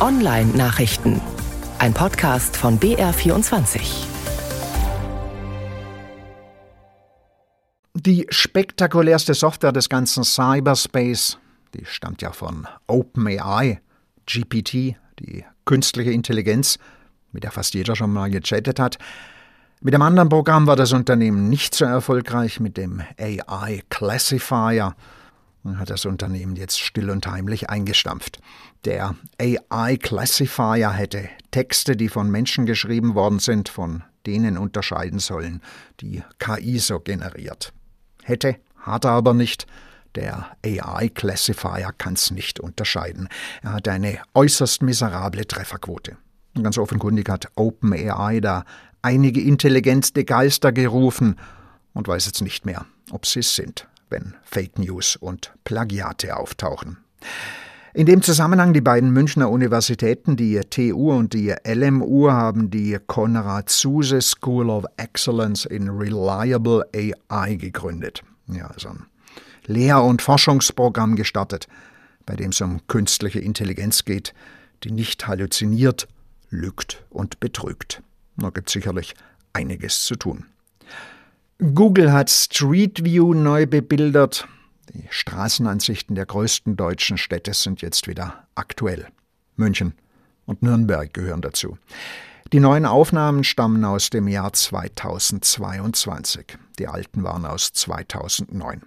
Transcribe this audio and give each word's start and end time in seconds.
Online-Nachrichten. 0.00 1.20
Ein 1.78 1.92
Podcast 1.92 2.56
von 2.56 2.80
BR24. 2.80 4.06
Die 7.92 8.26
spektakulärste 8.30 9.34
Software 9.34 9.72
des 9.72 9.90
ganzen 9.90 10.24
Cyberspace, 10.24 11.36
die 11.74 11.84
stammt 11.84 12.22
ja 12.22 12.32
von 12.32 12.66
OpenAI, 12.86 13.82
GPT, 14.24 14.96
die 15.18 15.44
künstliche 15.66 16.12
Intelligenz, 16.12 16.78
mit 17.32 17.44
der 17.44 17.50
fast 17.50 17.74
jeder 17.74 17.94
schon 17.94 18.10
mal 18.10 18.30
gechattet 18.30 18.80
hat. 18.80 18.96
Mit 19.82 19.92
dem 19.92 20.00
anderen 20.00 20.30
Programm 20.30 20.66
war 20.66 20.76
das 20.76 20.94
Unternehmen 20.94 21.50
nicht 21.50 21.74
so 21.74 21.84
erfolgreich, 21.84 22.58
mit 22.58 22.78
dem 22.78 23.02
AI 23.18 23.82
Classifier 23.90 24.94
hat 25.64 25.90
das 25.90 26.06
Unternehmen 26.06 26.56
jetzt 26.56 26.80
still 26.80 27.10
und 27.10 27.26
heimlich 27.26 27.68
eingestampft. 27.68 28.40
Der 28.84 29.14
AI 29.38 29.96
Classifier 29.96 30.92
hätte 30.92 31.28
Texte, 31.50 31.96
die 31.96 32.08
von 32.08 32.30
Menschen 32.30 32.66
geschrieben 32.66 33.14
worden 33.14 33.38
sind, 33.38 33.68
von 33.68 34.02
denen 34.26 34.56
unterscheiden 34.56 35.18
sollen, 35.18 35.60
die 36.00 36.22
KI 36.38 36.78
so 36.78 37.00
generiert. 37.00 37.72
Hätte, 38.22 38.56
hat 38.78 39.04
er 39.04 39.12
aber 39.12 39.34
nicht. 39.34 39.66
Der 40.14 40.56
AI 40.64 41.08
Classifier 41.08 41.92
kann 41.96 42.14
es 42.14 42.30
nicht 42.30 42.58
unterscheiden. 42.58 43.28
Er 43.62 43.74
hat 43.74 43.88
eine 43.88 44.18
äußerst 44.34 44.82
miserable 44.82 45.46
Trefferquote. 45.46 46.16
Ganz 46.60 46.78
offenkundig 46.78 47.28
hat 47.28 47.46
OpenAI 47.54 48.40
da 48.40 48.64
einige 49.02 49.40
intelligente 49.40 50.24
Geister 50.24 50.72
gerufen 50.72 51.36
und 51.92 52.08
weiß 52.08 52.26
jetzt 52.26 52.40
nicht 52.40 52.66
mehr, 52.66 52.86
ob 53.10 53.24
sie 53.24 53.40
es 53.40 53.54
sind 53.54 53.89
wenn 54.10 54.34
Fake 54.42 54.78
News 54.78 55.16
und 55.16 55.52
Plagiate 55.64 56.36
auftauchen. 56.36 56.98
In 57.92 58.06
dem 58.06 58.22
Zusammenhang 58.22 58.72
die 58.72 58.80
beiden 58.80 59.10
Münchner 59.10 59.50
Universitäten, 59.50 60.36
die 60.36 60.60
TU 60.60 61.10
und 61.10 61.34
die 61.34 61.52
LMU, 61.66 62.30
haben 62.30 62.70
die 62.70 62.98
Konrad 63.06 63.68
Zuse 63.68 64.20
School 64.20 64.70
of 64.70 64.84
Excellence 64.96 65.64
in 65.64 65.88
Reliable 65.88 66.84
AI 66.94 67.56
gegründet. 67.56 68.22
Ja, 68.46 68.68
also 68.68 68.90
ein 68.90 69.06
Lehr- 69.66 70.04
und 70.04 70.22
Forschungsprogramm 70.22 71.16
gestartet, 71.16 71.66
bei 72.26 72.36
dem 72.36 72.50
es 72.50 72.60
um 72.60 72.86
künstliche 72.86 73.40
Intelligenz 73.40 74.04
geht, 74.04 74.34
die 74.84 74.92
nicht 74.92 75.26
halluziniert, 75.26 76.06
lügt 76.48 77.04
und 77.10 77.40
betrügt. 77.40 78.02
Da 78.36 78.50
gibt 78.50 78.68
es 78.68 78.72
sicherlich 78.72 79.14
einiges 79.52 80.04
zu 80.04 80.14
tun. 80.14 80.46
Google 81.60 82.10
hat 82.10 82.30
Street 82.30 83.04
View 83.04 83.34
neu 83.34 83.66
bebildert. 83.66 84.48
Die 84.94 85.04
Straßenansichten 85.10 86.14
der 86.14 86.24
größten 86.24 86.74
deutschen 86.74 87.18
Städte 87.18 87.52
sind 87.52 87.82
jetzt 87.82 88.08
wieder 88.08 88.46
aktuell. 88.54 89.08
München 89.56 89.92
und 90.46 90.62
Nürnberg 90.62 91.12
gehören 91.12 91.42
dazu. 91.42 91.76
Die 92.54 92.60
neuen 92.60 92.86
Aufnahmen 92.86 93.44
stammen 93.44 93.84
aus 93.84 94.08
dem 94.08 94.26
Jahr 94.26 94.54
2022. 94.54 96.56
Die 96.78 96.88
alten 96.88 97.24
waren 97.24 97.44
aus 97.44 97.74
2009. 97.74 98.80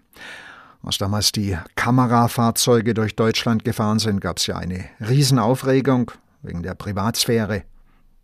Als 0.82 0.98
damals 0.98 1.32
die 1.32 1.56
Kamerafahrzeuge 1.76 2.96
durch 2.96 3.16
Deutschland 3.16 3.64
gefahren 3.64 4.00
sind, 4.00 4.20
gab 4.20 4.38
es 4.38 4.48
ja 4.48 4.56
eine 4.56 4.84
Riesenaufregung 5.00 6.10
wegen 6.42 6.64
der 6.64 6.74
Privatsphäre. 6.74 7.66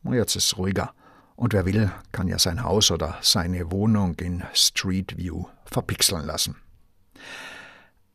Und 0.04 0.16
jetzt 0.16 0.36
ist 0.36 0.46
es 0.46 0.58
ruhiger. 0.58 0.92
Und 1.40 1.54
wer 1.54 1.66
will, 1.66 1.90
kann 2.12 2.28
ja 2.28 2.38
sein 2.38 2.64
Haus 2.64 2.92
oder 2.92 3.18
seine 3.22 3.72
Wohnung 3.72 4.16
in 4.16 4.44
Street 4.52 5.16
View 5.16 5.46
verpixeln 5.64 6.26
lassen. 6.26 6.58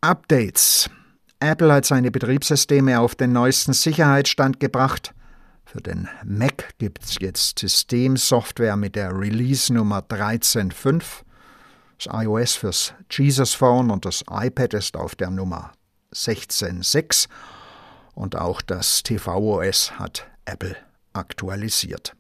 Updates. 0.03 0.91
Apple 1.41 1.73
hat 1.73 1.87
seine 1.87 2.11
Betriebssysteme 2.11 3.01
auf 3.01 3.15
den 3.15 3.33
neuesten 3.33 3.73
Sicherheitsstand 3.73 4.61
gebracht. 4.61 5.15
Für 5.65 5.81
den 5.81 6.07
Mac 6.23 6.75
gibt 6.77 7.03
es 7.03 7.17
jetzt 7.19 7.61
Systemsoftware 7.61 8.77
mit 8.77 8.95
der 8.95 9.19
Release-Nummer 9.19 10.01
13.5. 10.01 11.03
Das 11.97 12.13
iOS 12.13 12.57
fürs 12.57 12.93
Jesus 13.11 13.55
Phone 13.55 13.91
und 13.91 14.05
das 14.05 14.23
iPad 14.31 14.75
ist 14.75 14.99
auf 14.99 15.15
der 15.15 15.31
Nummer 15.31 15.73
16.6 16.13 17.29
und 18.13 18.37
auch 18.37 18.61
das 18.61 19.03
tvOS 19.03 19.99
hat 19.99 20.27
Apple 20.45 20.77
aktualisiert. 21.15 22.15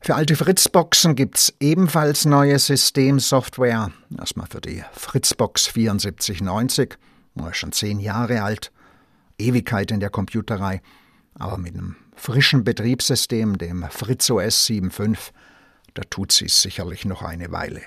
Für 0.00 0.14
alte 0.14 0.36
Fritzboxen 0.36 1.16
gibt's 1.16 1.52
ebenfalls 1.60 2.24
neue 2.24 2.58
Systemsoftware. 2.58 3.90
Erstmal 4.16 4.46
für 4.46 4.60
die 4.60 4.82
Fritzbox 4.92 5.64
7490, 5.64 6.96
schon 7.52 7.72
zehn 7.72 8.00
Jahre 8.00 8.42
alt, 8.42 8.72
Ewigkeit 9.38 9.90
in 9.90 10.00
der 10.00 10.10
Computerei, 10.10 10.80
aber 11.34 11.58
mit 11.58 11.74
einem 11.74 11.96
frischen 12.14 12.64
Betriebssystem, 12.64 13.58
dem 13.58 13.84
FritzOS 13.84 14.66
7.5, 14.66 15.18
da 15.94 16.02
tut 16.08 16.32
sie 16.32 16.46
es 16.46 16.62
sicherlich 16.62 17.04
noch 17.04 17.22
eine 17.22 17.52
Weile. 17.52 17.82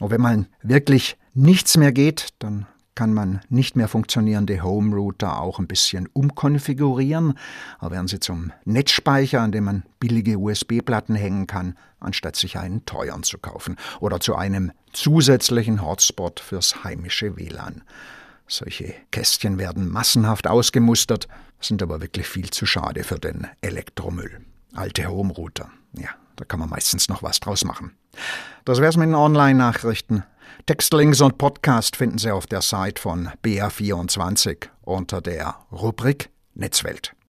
Und 0.00 0.10
wenn 0.10 0.20
mal 0.20 0.46
wirklich 0.62 1.16
nichts 1.34 1.76
mehr 1.76 1.92
geht, 1.92 2.28
dann 2.40 2.66
kann 2.98 3.14
man 3.14 3.42
nicht 3.48 3.76
mehr 3.76 3.86
funktionierende 3.86 4.60
Home 4.60 4.92
Router 4.96 5.40
auch 5.40 5.60
ein 5.60 5.68
bisschen 5.68 6.08
umkonfigurieren. 6.08 7.38
Da 7.80 7.92
werden 7.92 8.08
sie 8.08 8.18
zum 8.18 8.50
Netzspeicher, 8.64 9.40
an 9.40 9.52
dem 9.52 9.62
man 9.66 9.84
billige 10.00 10.36
USB-Platten 10.36 11.14
hängen 11.14 11.46
kann, 11.46 11.78
anstatt 12.00 12.34
sich 12.34 12.58
einen 12.58 12.84
teuren 12.86 13.22
zu 13.22 13.38
kaufen. 13.38 13.76
Oder 14.00 14.18
zu 14.18 14.34
einem 14.34 14.72
zusätzlichen 14.92 15.80
Hotspot 15.80 16.40
fürs 16.40 16.82
heimische 16.82 17.36
WLAN. 17.36 17.84
Solche 18.48 18.96
Kästchen 19.12 19.58
werden 19.58 19.88
massenhaft 19.88 20.48
ausgemustert, 20.48 21.28
sind 21.60 21.84
aber 21.84 22.00
wirklich 22.00 22.26
viel 22.26 22.50
zu 22.50 22.66
schade 22.66 23.04
für 23.04 23.20
den 23.20 23.46
Elektromüll. 23.60 24.40
Alte 24.74 25.06
Home 25.06 25.32
Router. 25.34 25.70
Ja, 25.92 26.10
da 26.34 26.44
kann 26.44 26.58
man 26.58 26.70
meistens 26.70 27.08
noch 27.08 27.22
was 27.22 27.38
draus 27.38 27.64
machen. 27.64 27.92
Das 28.64 28.80
wär's 28.80 28.96
mit 28.96 29.06
den 29.06 29.14
Online-Nachrichten. 29.14 30.24
Textlinks 30.66 31.20
und 31.20 31.38
Podcast 31.38 31.96
finden 31.96 32.18
Sie 32.18 32.30
auf 32.30 32.46
der 32.46 32.62
Seite 32.62 33.00
von 33.00 33.30
BR24 33.44 34.68
unter 34.82 35.20
der 35.20 35.56
Rubrik 35.72 36.30
Netzwelt. 36.54 37.14